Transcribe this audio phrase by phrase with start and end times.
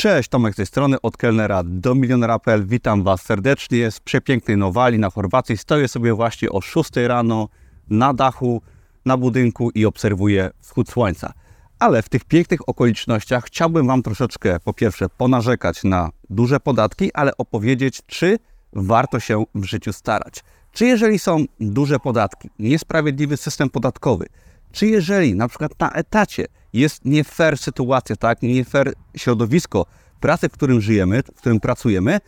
[0.00, 2.66] Cześć, Tomek z tej strony, od kelnera do milionera.pl.
[2.66, 5.56] Witam Was serdecznie z przepięknej Nowali na Chorwacji.
[5.56, 7.48] Stoję sobie właśnie o 6 rano
[7.90, 8.62] na dachu,
[9.04, 11.32] na budynku i obserwuję wschód słońca.
[11.78, 17.36] Ale w tych pięknych okolicznościach chciałbym Wam troszeczkę, po pierwsze, ponarzekać na duże podatki, ale
[17.36, 18.38] opowiedzieć, czy
[18.72, 20.44] warto się w życiu starać.
[20.72, 24.26] Czy jeżeli są duże podatki, niesprawiedliwy system podatkowy,
[24.72, 29.86] czy jeżeli na przykład na etacie jest nie fair sytuacja, tak, nie fair środowisko
[30.20, 32.18] pracy, w którym żyjemy, w którym pracujemy,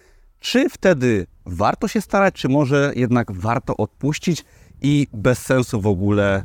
[0.41, 4.45] czy wtedy warto się starać, czy może jednak warto odpuścić
[4.83, 6.45] i bez sensu w ogóle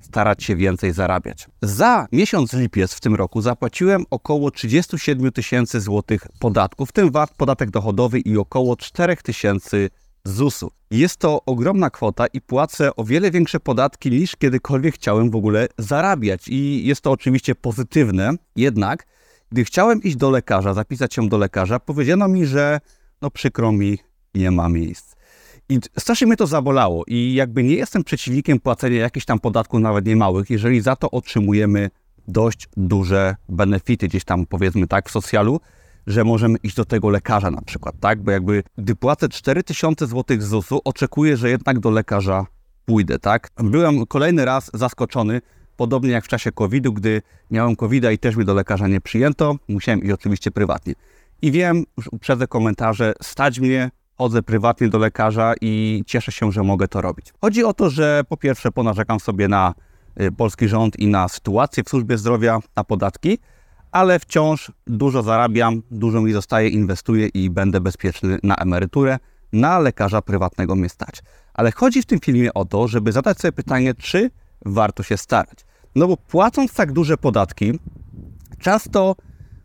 [0.00, 1.48] starać się więcej zarabiać.
[1.62, 7.34] Za miesiąc lipiec w tym roku zapłaciłem około 37 tysięcy złotych podatków, w tym VAT,
[7.36, 9.90] podatek dochodowy i około 4 tysięcy
[10.24, 10.70] ZUS-u.
[10.90, 15.68] Jest to ogromna kwota i płacę o wiele większe podatki niż kiedykolwiek chciałem w ogóle
[15.78, 16.48] zarabiać.
[16.48, 19.06] I jest to oczywiście pozytywne, jednak
[19.52, 22.80] gdy chciałem iść do lekarza, zapisać się do lekarza, powiedziano mi, że
[23.22, 23.98] no przykro mi,
[24.34, 25.14] nie ma miejsc.
[25.68, 30.06] I strasznie mnie to zabolało i jakby nie jestem przeciwnikiem płacenia jakichś tam podatków, nawet
[30.06, 31.90] nie małych, jeżeli za to otrzymujemy
[32.28, 35.60] dość duże benefity gdzieś tam powiedzmy tak w socjalu,
[36.06, 38.22] że możemy iść do tego lekarza na przykład, tak?
[38.22, 42.46] Bo jakby gdy płacę 4000 zł ZUS-u, oczekuję, że jednak do lekarza
[42.84, 43.50] pójdę, tak?
[43.56, 45.40] Byłem kolejny raz zaskoczony,
[45.76, 49.56] podobnie jak w czasie COVID-u, gdy miałem COVID-a i też mi do lekarza nie przyjęto,
[49.68, 50.94] musiałem iść oczywiście prywatnie.
[51.42, 56.62] I wiem, już uprzedzę komentarze, stać mnie, chodzę prywatnie do lekarza i cieszę się, że
[56.62, 57.26] mogę to robić.
[57.40, 59.74] Chodzi o to, że po pierwsze ponarzekam sobie na
[60.20, 63.38] y, polski rząd i na sytuację w służbie zdrowia, na podatki,
[63.92, 69.18] ale wciąż dużo zarabiam, dużo mi zostaje, inwestuję i będę bezpieczny na emeryturę.
[69.52, 71.22] Na lekarza prywatnego mnie stać.
[71.54, 74.30] Ale chodzi w tym filmie o to, żeby zadać sobie pytanie, czy
[74.64, 75.58] warto się starać.
[75.94, 77.78] No bo płacąc tak duże podatki,
[78.58, 79.16] często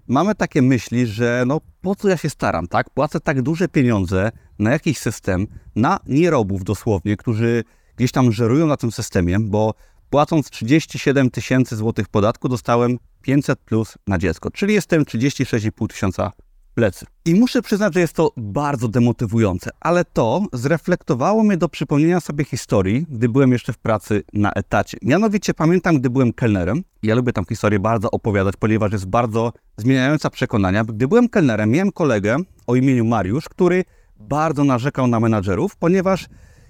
[0.07, 2.89] mamy takie myśli, że no po co ja się staram, tak?
[2.89, 7.63] Płacę tak duże pieniądze na jakiś system, na nierobów dosłownie, którzy
[7.97, 9.73] gdzieś tam żerują na tym systemie, bo
[10.09, 16.31] płacąc 37 tysięcy złotych podatku dostałem 500 plus na dziecko, czyli jestem 36,5 tysiąca
[16.77, 17.05] plecy.
[17.25, 22.45] I muszę przyznać, że jest to bardzo demotywujące, ale to zreflektowało mnie do przypomnienia sobie
[22.45, 24.97] historii, gdy byłem jeszcze w pracy na etacie.
[25.01, 30.29] Mianowicie pamiętam, gdy byłem kelnerem, ja lubię tam historię bardzo opowiadać, ponieważ jest bardzo zmieniająca
[30.29, 30.83] przekonania.
[30.83, 33.83] Gdy byłem kelnerem, miałem kolegę o imieniu Mariusz, który
[34.19, 36.25] bardzo narzekał na menadżerów, ponieważ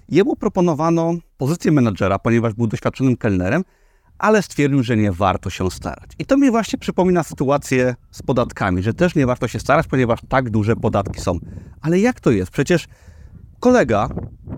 [0.08, 3.64] jemu proponowano pozycję menadżera, ponieważ był doświadczonym kelnerem,
[4.18, 6.10] ale stwierdził, że nie warto się starać.
[6.18, 10.20] I to mi właśnie przypomina sytuację z podatkami, że też nie warto się starać, ponieważ
[10.28, 11.38] tak duże podatki są.
[11.80, 12.50] Ale jak to jest?
[12.50, 12.86] Przecież
[13.60, 14.08] kolega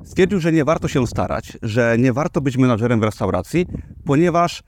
[0.04, 3.66] stwierdził, że nie warto się starać, że nie warto być menadżerem w restauracji,
[4.04, 4.62] ponieważ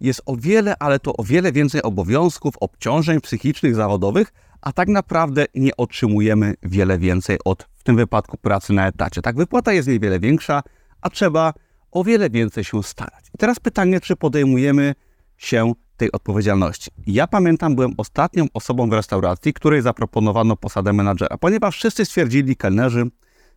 [0.00, 5.44] jest o wiele, ale to o wiele więcej obowiązków, obciążeń psychicznych, zawodowych, a tak naprawdę
[5.54, 9.22] nie otrzymujemy wiele więcej od w tym wypadku pracy na etacie.
[9.22, 10.62] Tak, wypłata jest niewiele większa,
[11.00, 11.52] a trzeba
[11.94, 13.24] o wiele więcej się starać.
[13.34, 14.94] I teraz pytanie, czy podejmujemy
[15.36, 16.90] się tej odpowiedzialności.
[17.06, 23.10] Ja pamiętam, byłem ostatnią osobą w restauracji, której zaproponowano posadę menadżera, ponieważ wszyscy stwierdzili, kelnerzy,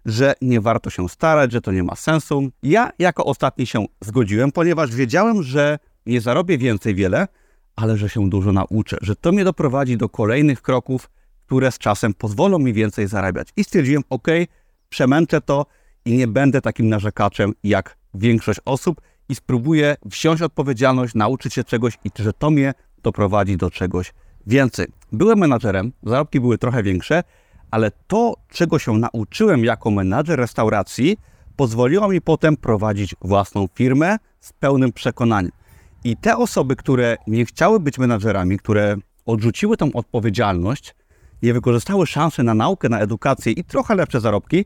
[0.06, 2.50] że nie warto się starać, że to nie ma sensu.
[2.64, 7.28] Ja jako ostatni się zgodziłem, ponieważ wiedziałem, że nie zarobię więcej wiele,
[7.76, 11.10] ale że się dużo nauczę, że to mnie doprowadzi do kolejnych kroków,
[11.46, 13.48] które z czasem pozwolą mi więcej zarabiać.
[13.56, 14.28] I stwierdziłem, ok,
[14.90, 15.66] przemęczę to
[16.06, 21.98] i nie będę takim narzekaczem jak większość osób i spróbuję wziąć odpowiedzialność, nauczyć się czegoś
[22.04, 22.74] i że to mnie
[23.04, 24.14] doprowadzi do czegoś
[24.48, 24.88] więcej.
[25.12, 27.24] Byłem menadżerem, zarobki były trochę większe,
[27.72, 31.18] ale to, czego się nauczyłem jako menadżer restauracji,
[31.56, 35.52] pozwoliło mi potem prowadzić własną firmę z pełnym przekonaniem.
[36.04, 38.96] I te osoby, które nie chciały być menadżerami, które
[39.26, 40.96] odrzuciły tą odpowiedzialność,
[41.44, 44.66] nie wykorzystały szansy na naukę, na edukację i trochę lepsze zarobki,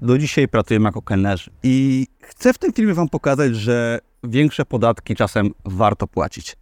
[0.00, 1.50] do dzisiaj pracujemy jako kelnerzy.
[1.62, 6.56] I chcę w tym filmie Wam pokazać, że większe podatki czasem warto płacić.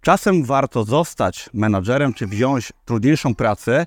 [0.00, 3.86] Czasem warto zostać menadżerem, czy wziąć trudniejszą pracę,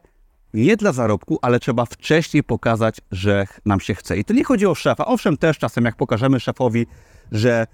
[0.54, 4.18] nie dla zarobku, ale trzeba wcześniej pokazać, że nam się chce.
[4.18, 5.06] I to nie chodzi o szefa.
[5.06, 6.86] Owszem, też czasem jak pokażemy szefowi,
[7.32, 7.68] że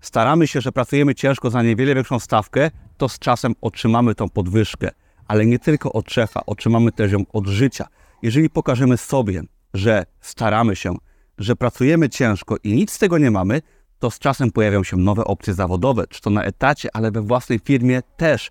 [0.00, 4.90] staramy się, że pracujemy ciężko za niewiele większą stawkę, to z czasem otrzymamy tą podwyżkę.
[5.28, 7.86] Ale nie tylko od szefa, otrzymamy też ją od życia.
[8.22, 9.42] Jeżeli pokażemy sobie,
[9.74, 10.94] że staramy się,
[11.38, 13.62] że pracujemy ciężko i nic z tego nie mamy,
[13.98, 17.58] to z czasem pojawią się nowe opcje zawodowe, czy to na etacie, ale we własnej
[17.58, 18.50] firmie też.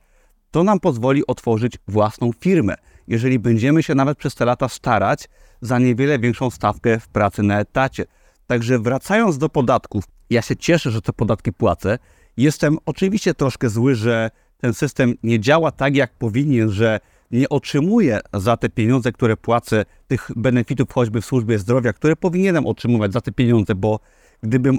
[0.51, 2.75] To nam pozwoli otworzyć własną firmę,
[3.07, 5.29] jeżeli będziemy się nawet przez te lata starać
[5.61, 8.05] za niewiele większą stawkę w pracy na etacie.
[8.47, 11.99] Także wracając do podatków, ja się cieszę, że te podatki płacę.
[12.37, 16.99] Jestem oczywiście troszkę zły, że ten system nie działa tak, jak powinien, że
[17.31, 22.67] nie otrzymuję za te pieniądze, które płacę, tych benefitów choćby w służbie zdrowia, które powinienem
[22.67, 23.99] otrzymywać za te pieniądze, bo
[24.43, 24.77] gdybym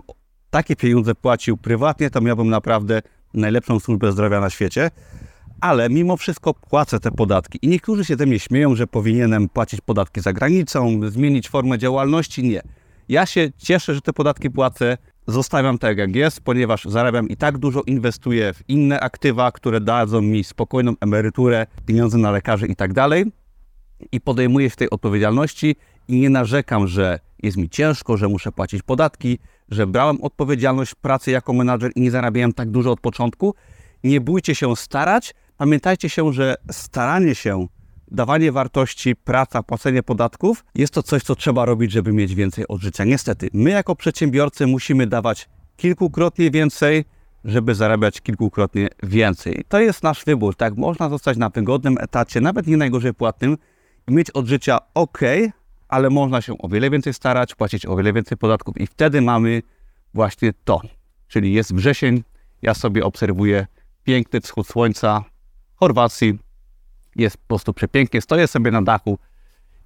[0.50, 3.02] takie pieniądze płacił prywatnie, to miałbym naprawdę
[3.34, 4.90] najlepszą służbę zdrowia na świecie.
[5.60, 7.58] Ale mimo wszystko płacę te podatki.
[7.62, 12.42] I niektórzy się ze mnie śmieją, że powinienem płacić podatki za granicą, zmienić formę działalności.
[12.42, 12.62] Nie.
[13.08, 14.98] Ja się cieszę, że te podatki płacę.
[15.28, 20.20] Zostawiam tak jak jest, ponieważ zarabiam i tak dużo, inwestuję w inne aktywa, które dadzą
[20.20, 23.24] mi spokojną emeryturę, pieniądze na lekarzy i tak dalej.
[24.12, 25.76] I podejmuję się tej odpowiedzialności
[26.08, 29.38] i nie narzekam, że jest mi ciężko, że muszę płacić podatki,
[29.68, 33.54] że brałem odpowiedzialność pracy jako menadżer i nie zarabiałem tak dużo od początku.
[34.04, 35.34] Nie bójcie się starać.
[35.56, 37.66] Pamiętajcie się, że staranie się,
[38.10, 42.80] dawanie wartości, praca, płacenie podatków jest to coś, co trzeba robić, żeby mieć więcej od
[42.80, 43.04] życia.
[43.04, 47.04] Niestety, my jako przedsiębiorcy musimy dawać kilkukrotnie więcej,
[47.44, 49.64] żeby zarabiać kilkukrotnie więcej.
[49.68, 50.76] To jest nasz wybór, tak?
[50.76, 53.58] Można zostać na wygodnym etacie, nawet nie najgorzej płatnym,
[54.08, 55.18] mieć od życia ok,
[55.88, 59.62] ale można się o wiele więcej starać, płacić o wiele więcej podatków i wtedy mamy
[60.14, 60.80] właśnie to.
[61.28, 62.22] Czyli jest wrzesień,
[62.62, 63.66] ja sobie obserwuję
[64.04, 65.24] piękny wschód słońca
[65.74, 66.38] Chorwacji.
[67.16, 68.20] Jest po prostu przepięknie.
[68.20, 69.18] Stoję sobie na dachu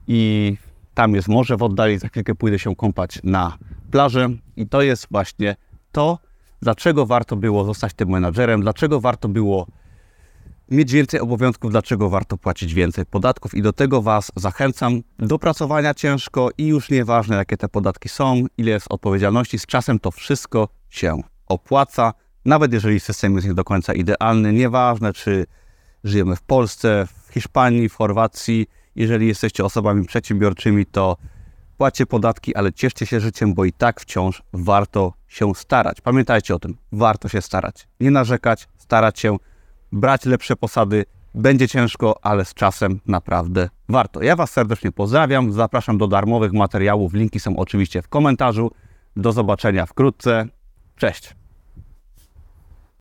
[0.08, 0.56] i
[0.94, 1.98] tam jest morze w oddali.
[1.98, 3.58] Za chwilkę pójdę się kąpać na
[3.90, 5.56] plażę i to jest właśnie
[5.92, 6.18] to,
[6.62, 9.66] dlaczego warto było zostać tym menadżerem, dlaczego warto było
[10.70, 15.94] mieć więcej obowiązków, dlaczego warto płacić więcej podatków i do tego Was zachęcam do pracowania
[15.94, 20.68] ciężko i już nieważne jakie te podatki są, ile jest odpowiedzialności, z czasem to wszystko
[20.90, 22.12] się opłaca,
[22.44, 25.46] nawet jeżeli system jest nie do końca idealny, nieważne czy
[26.04, 28.66] żyjemy w Polsce, w Hiszpanii, w Chorwacji,
[28.96, 31.16] jeżeli jesteście osobami przedsiębiorczymi, to
[31.78, 36.00] płacie podatki, ale cieszcie się życiem, bo i tak wciąż warto się starać.
[36.00, 39.36] Pamiętajcie o tym, warto się starać, nie narzekać, starać się,
[39.92, 41.04] brać lepsze posady.
[41.34, 44.22] Będzie ciężko, ale z czasem naprawdę warto.
[44.22, 47.14] Ja Was serdecznie pozdrawiam, zapraszam do darmowych materiałów.
[47.14, 48.70] Linki są oczywiście w komentarzu.
[49.16, 50.46] Do zobaczenia wkrótce.
[50.96, 51.41] Cześć.